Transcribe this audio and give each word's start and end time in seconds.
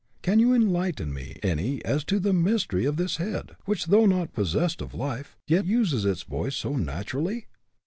Can 0.23 0.39
you 0.39 0.51
enlighten 0.51 1.13
me 1.13 1.37
any 1.43 1.85
as 1.85 2.03
to 2.05 2.19
the 2.19 2.33
mystery 2.33 2.85
of 2.85 2.97
this 2.97 3.17
head, 3.17 3.55
which, 3.65 3.85
though 3.85 4.07
not 4.07 4.33
possessed 4.33 4.81
of 4.81 4.95
life, 4.95 5.37
yet 5.47 5.65
uses 5.65 6.05
its 6.05 6.23
voice 6.23 6.55
so 6.55 6.75
naturally?" 6.75 7.45